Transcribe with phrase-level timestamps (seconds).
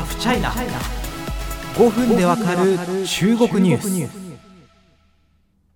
[0.00, 0.50] ハフチャイナ
[1.74, 4.40] 5分でわかる中国ニュース。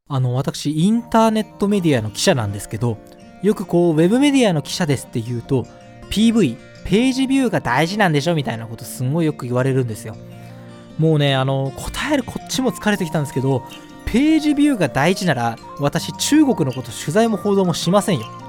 [0.08, 2.96] あの私インターネットメディアの記者なんですけど
[3.42, 5.66] よくこうウェブメディアの記者ですって言うと
[6.08, 6.56] PV
[6.86, 10.16] ページビューが大事なんでしょみたいなことすんごいよく言われるんですよ。
[10.98, 13.62] もうねあの答えるこっちも疲れてきたんですけど
[14.06, 18.43] ページビューが大事なら私中国のこと取材も報道もしませんよ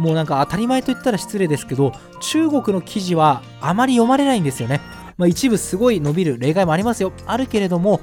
[0.00, 4.80] もうなんか当たり前と言ったら失礼ですけど中国の記事はあまり読まれないんですよね、
[5.18, 7.12] まあ、一部すごい伸びる例外もありますよ。
[7.26, 8.00] あるけれども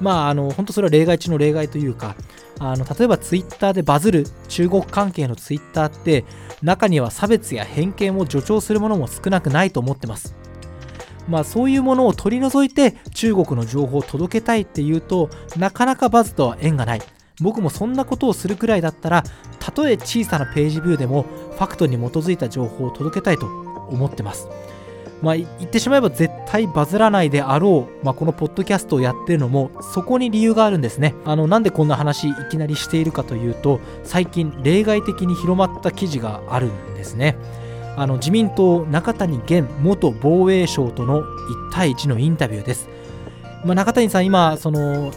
[0.00, 2.16] まああの本当それは例外中の例外というか
[2.58, 6.24] あの例えばツイッターでバズる中国関係のツイッターって
[6.62, 10.34] 中には差別や偏見を助長するものも少なくないと思ってます。
[11.28, 17.02] まあそういうものを取り除いて中国の情報を届けたいっていうとなかなかバズとは縁がない。
[17.40, 19.24] 僕もそんなことをするくらいだったら
[19.58, 23.46] たとえ小さなページビューでもファクトに基づいた情報を届けたいと
[23.90, 24.48] 思ってます。
[25.22, 31.14] まあ、言ってしまえば絶対バズらないであろう、まあ、このポッドキャストをやってるのもそこに理由があるんですね。
[31.24, 37.36] あのなんでこんな話いきなりしているかというと最近例外的に広まった記事があるんですね。
[37.96, 41.24] あの自民党中谷元元防衛省との1
[41.72, 42.88] 対1のインタビューです、
[43.64, 45.12] まあ、中谷さん今その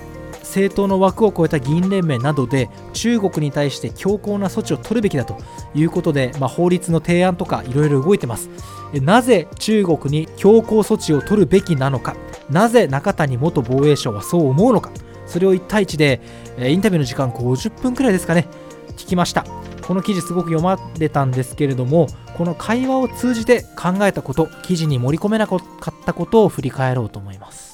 [0.47, 5.37] 政党の枠を超えた議員連盟などで中国に対して強硬な措置を取るべきだと
[5.75, 8.49] いうことで、まあ、法律の提案とかいろいろ動いてます。
[8.93, 12.15] なぜ中国に強硬措置を取るべきなのか
[12.49, 14.91] なぜ中谷元防衛省はそう思うのか
[15.25, 16.21] それを1対1で
[16.57, 18.47] インタビューの時間50分くらいですかね
[18.91, 19.45] 聞きました。
[19.87, 25.61] この記事すごく読まれたんですけれどもこの会話を通じて考えたこと記事に盛り込めなかっ
[26.05, 27.66] たことを振り返ろうと思います。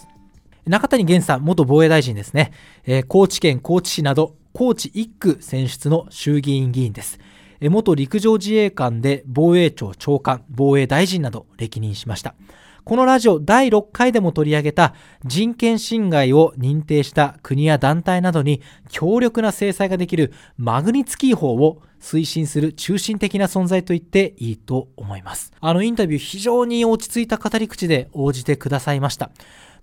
[0.66, 2.54] 中谷元さん、元防衛大臣ですね、
[2.86, 7.20] えー、高知県高知市など、高知1区選出の衆議院議員です。
[7.60, 12.36] えー、元陸上自衛官で防衛庁長官、防衛大臣など歴任しました。
[12.86, 14.94] このラジオ第6回でも取り上げた
[15.26, 25.54] 人権侵害を認定した国や団体などに強力な制裁ができるマグニツキー法を推進する中心的な存在と言っていいと思います。
[25.62, 29.32] あのインタビュー非常に落ち着いた語り口で応じてくださいました。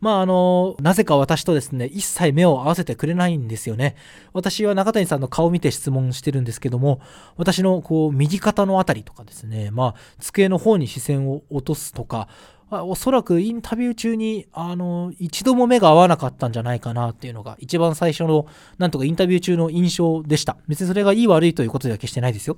[0.00, 3.96] まああの、なぜか私とですね、一切目を合わせてくれないんですよね。
[4.32, 7.00] 私は中谷さんの顔を見て質問してるんですけども、
[7.36, 12.28] 私のこう、右肩のあたりとかですね、まあ、机の方に視線を落とすとか、
[12.70, 18.46] おそらくインタビュー中に、あの、一度も目が合わなかったんじゃないかなっていうのが、一番最初の、
[18.78, 20.56] なんとかインタビュー中の印象でした。
[20.68, 22.56] 別にそれがいい悪いということでは決してないですよ。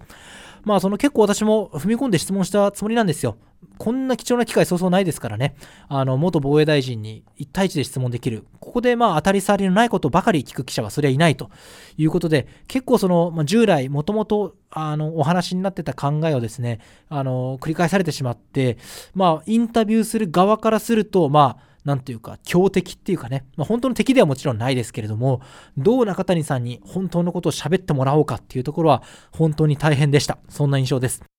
[0.65, 3.37] まあ、その結構私も踏み込んで質問したつもりなんですよ。
[3.83, 5.57] こんな貴重な機会そうそうないですからね。
[5.89, 8.45] あの、元防衛大臣に1対1で質問できる。
[8.61, 11.51] ここでまあ当たり障りのないことばかり聞く記者はそれはいないと
[11.97, 16.79] いうことで、結構その、ま、従来もともとあの、お話になってた考えをですね、
[17.09, 18.79] あの、繰り返されてしまって、
[19.15, 25.41] まあ、インタビューする側からすると、まあ、なんていうか、強敵っていうかね、まあ、本当の敵ではもちろんないですけれども、
[25.77, 30.39] どう中谷さんに本当のことを喋ってもらおうかっていうところは、本当に大変でした。
[30.49, 31.32] そんな印象です。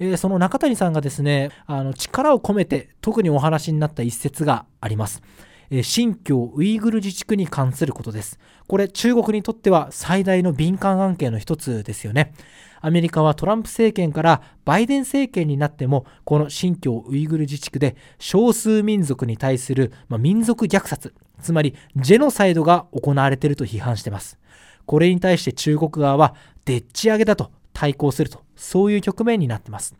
[0.00, 5.22] えー、その中谷さんがですね、あの力を込めて特にお話になった一節があります。
[5.70, 8.38] えー、新疆ウイグル自治区に関することです。
[8.68, 12.32] これ中国にとっては最大の敏感案件の一つですよね。
[12.80, 24.38] アメリカはトランプ政権からバイデン政権になってもこの新疆ウイグル自治区で少数民族に対する、まあ、民族虐殺つまりジェノサイドが行われていると批判しています
[24.86, 29.94] これに対して中国側はでっち上げだと対抗するとそういう局面になってます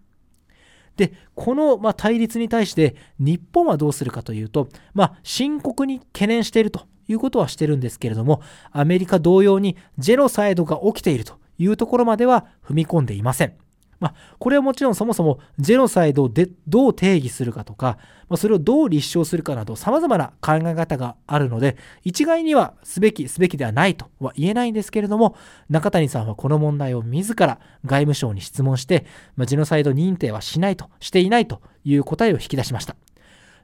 [0.96, 8.42] でこの、ま対立に対して日本はどうするかというと、まあ、深刻に懸念しているということはしてるんですけれども
[8.72, 13.67] アメリカ同様にジェノサイドが起きているというところまでは踏み込んでいません。
[14.00, 17.98] まあ、これはもちろんそもそもジェノサイドをでどう定義するかとか、
[18.28, 25.36] まあ、それをどう立証するかなど様々な考え方があるので一概にはすべきすべきではないとは言えないんですけれども
[25.68, 29.04] 中谷さんはこの問題を自ら外務省に質問して、
[29.36, 32.94] まあ、ジェノサイド認定はしないとしていないという答えを引き出しました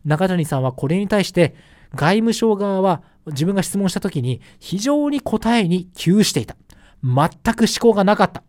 [0.05, 1.55] 中谷さんはこれに対して
[1.95, 6.57] 外務省側は自分が質問した時に非常に答えに窮していた
[7.03, 8.43] 全く思考がなかった。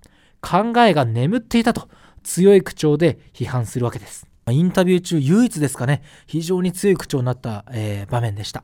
[0.45, 1.89] 考えが眠っていたと
[2.24, 4.27] 強い口調で批判するわけです。
[4.51, 8.63] インタビュー中唯一ですかね、非常に強い口調になった、えー、場面でした。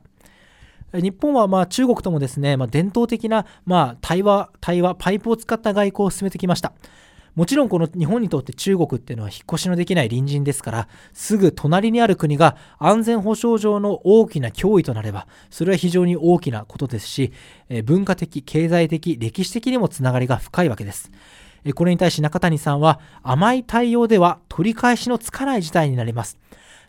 [0.94, 6.72] 日本はまあ中国ともですね、まあ、伝統的なまあ対話、対話、パイプを使った外交を進めてきました。
[7.34, 17.32] もちろんこの日本にとって中国っていうのは引っ越しのできない隣人ですからすぐ隣にある国が安全保障上の大きな脅威となればそれは非常に大きなことですし
[17.84, 21.10] 文化的経済的歴史的にもつながりが深いわけです
[21.72, 26.38] これに対し中谷さんは甘い対応では取り返しのつかない事態になります。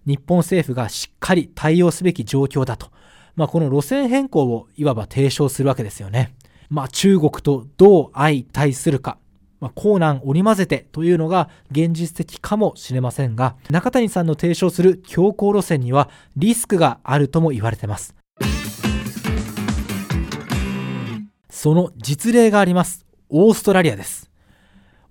[0.05, 2.91] 日本政府がしっかり対応すべき状況だと、
[3.35, 6.35] まあ、この路線変更をいわば提唱するわけですよね、
[6.69, 9.17] まあ、中国とどう相対するか。
[9.59, 18.13] まあ、コーナン織り交ぜてというのが現実的かもしれませんが中谷さんの提唱する強硬路線にはリスクがあるとも言われてます。
[21.49, 23.05] その実例があります。
[23.29, 24.32] オーストラリアです。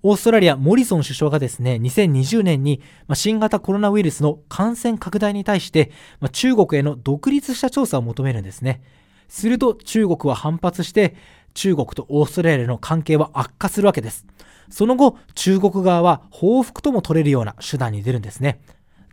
[0.05, 2.81] オーストラリア、モリソン首相がですね、2020年に
[3.13, 5.91] 新型コロナウイルスの感染拡大に対して、
[6.33, 8.81] 中国への独立した調査を求めるんですね。
[9.29, 11.15] すると中国は反発して、
[11.53, 14.25] 中国とオーストラリアの関係は悪化するわけです。
[14.69, 18.59] その後、中国側は報復とも取れるような手段に出るんですね。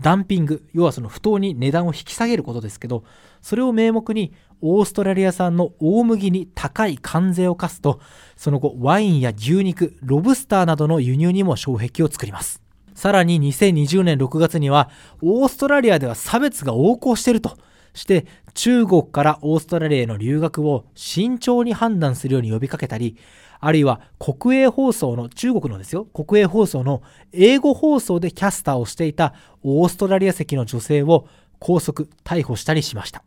[0.00, 3.04] ダンピング、要はその不当に値段を引き下げることですけど、
[3.42, 8.00] それを名目にオーストラリア産の大麦に高い関税を課すと、
[8.36, 12.62] その後ワインや牛肉、ロブスターなどの輸入にも障壁を作ります。
[12.94, 14.90] さらに2020年6月には、
[15.22, 17.56] オーストラリアでは差別が横行していると
[17.94, 23.16] して中国からオーストラリアへの留学を慎重に判断するように呼びかけたり
[23.60, 27.02] あるいは国営放送の中国のですよ国営放送の
[27.32, 31.28] 英語放送でキャスターをしていたオーストラリア籍の女性を
[31.60, 33.22] 拘束逮捕したりしました。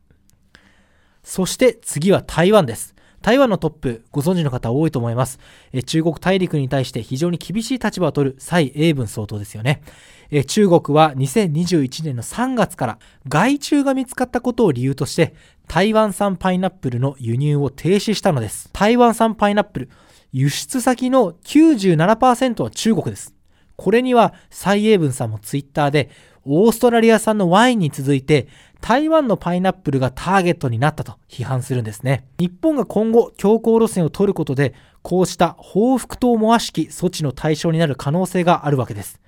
[1.24, 2.95] そして次は台湾です。
[3.24, 5.40] 台湾のトップ、ご存知の方多いと思います。
[5.72, 9.81] え中国大陸に対して非常に厳しい立場を取る蔡英文総統ですよね。
[10.30, 13.00] え中国は2021年の3月から
[13.30, 15.36] 害虫が見つかったことを理由として
[15.70, 18.70] 台湾産パイナップルの輸入を停止したのです。
[18.74, 19.90] 台湾産パイナップル、
[20.34, 23.33] 輸出先の97%は中国です。
[23.75, 26.10] これには蔡英文さんもツイッターで
[26.46, 28.48] オーストラリア産のワインに続いて
[28.81, 32.25] 台湾のパイナップルがターゲットになったと批判するんですね。
[32.38, 39.22] 日本が今後強硬路線を取ることでこうした報復と思わしき措置の対象になる可能性があるわけです。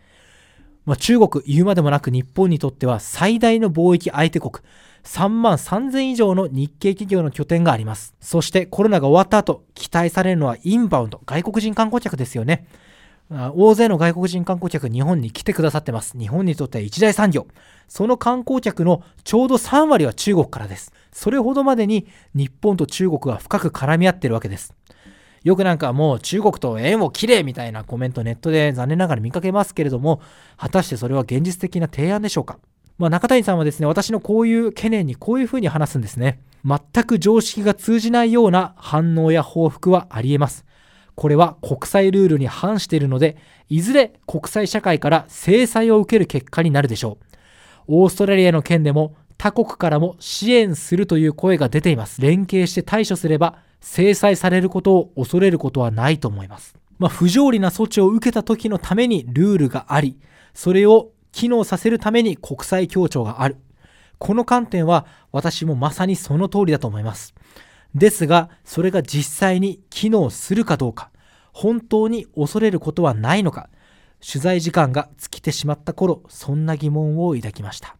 [0.85, 4.53] まあ、中国言うまでもなく日本にとっては最大の貿易相手国
[5.03, 8.13] 3万3000以上の日系企業の拠点があります。
[8.19, 12.67] そしてコロナが終わった後、期待されるのはインバウンド、外国人観光客ですよね。
[13.29, 16.17] 大勢の外国人観光客日本に来てくださってます。
[16.17, 17.47] 日本にとっては一大産業。
[17.87, 20.93] その観光客のちょうど3割は中国からです。
[21.11, 24.75] それほどまでに日本と中国は深く絡み合ってるわけです。
[25.43, 30.21] よくなんかもう中国と縁を切れみたいなコメントネットで残念ながら見かけますけれども、
[30.57, 32.59] 果たしてそれは現実的な提案でしょうか？
[32.97, 36.39] まあ、中谷さんはですね、私のこういう懸念にこういうふうに話すんですね。
[36.63, 40.63] 全く常識が通じないような反応や報復はありえます。
[41.15, 43.37] これは国際ルールに反しているので、
[43.69, 47.25] いずれ国際社会から制裁を受ける結果になるでしょう。
[47.87, 52.21] オーストラリアの件でも他国からも支援するという声が出ています。
[52.21, 56.75] 連携して対処すれば制裁されることを恐れることはないと思います。
[56.97, 60.17] まあ、不条理な措置を受けた時のためにルールがあり、
[60.53, 63.57] それを機能させるために国際協調がある。
[64.17, 67.35] この観点は私もまさにその通りだと思います。
[67.95, 71.11] ですが、それが実際に機能するかどうか、
[71.53, 73.69] 本当に恐れることはないのか、
[74.19, 77.95] 取材時間が尽きてしまった頃、そんな疑問を抱きました。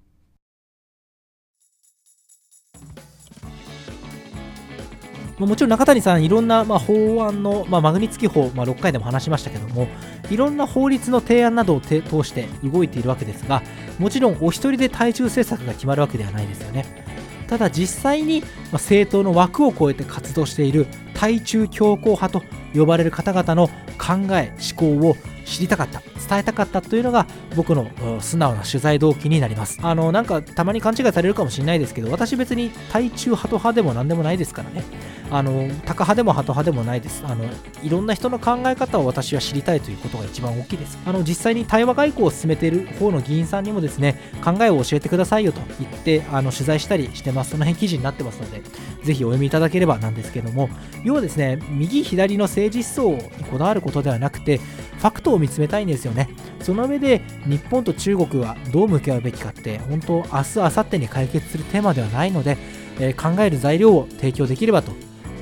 [5.40, 9.88] もちろん中谷さん、いろんなまあ法案の、まあ、マグニツキ法、まあ、6回でも話しましたけども、
[10.30, 13.62] いろんな法律の提案などを通して動いているわけですが、
[14.00, 17.15] もちろんお一人で対中政策が決まるわけではないですよね。
[17.48, 29.80] ただ実際に政党の枠を超えて活動している対中強硬派と呼ばれる方々の考え思考を知りたかった伝えたかったというのが僕の素直な取材動機になります。
[29.82, 34.84] あのなんかたまに勘違いされるかもしれないですけど私別に対中ハト派でも何でもないですからね。
[35.32, 37.24] あのタカ派でもハト派でもないです。
[37.26, 37.46] あの
[37.84, 40.98] いろんな人の考え方を私は知りたいということが一番大きいです。
[41.06, 47.52] あの実際に対話外交を進めている方の議員さんにもですね考えを教えてくださいよと言ってあの取材したりしてます。
[47.52, 48.62] その辺記事になってますので
[49.04, 50.70] ぜひお読みいただければなんですけども。
[51.04, 56.30] 要はですね右左の政治思想にこだわることではなくてファクトを見つめたいんですよね。
[56.62, 62.58] その上で日本と中国はどう向き合うべきかって本当明日明後日に解決するテーマではないので、
[63.00, 64.92] えー、考える材料を提供できればと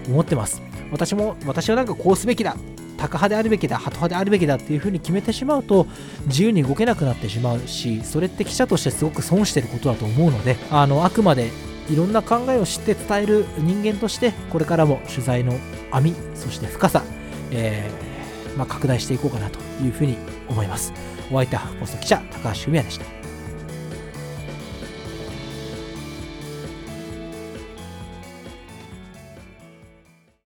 [0.08, 0.62] 思ってます。
[0.92, 2.56] 私も私はなんかこうすべきだ
[2.98, 5.88] タカ派であるべきだ、ハト派であるべきだっていうふうに決めてしまうと
[6.28, 11.52] 自由に動けなくなってしまうしそれって記者としてすごく損してることだと思うのであのあくまで
[11.90, 15.54] いろんな考えを知って伝える人間としてこれからも取材の
[15.92, 17.04] 網そして深さ、
[17.52, 18.13] えー
[18.58, 20.18] まあ、拡大していこうかなというふうに
[20.48, 20.94] 思います。
[21.32, 23.23] お相手はポスト記者高橋文也でした。